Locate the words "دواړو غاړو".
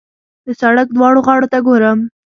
0.95-1.47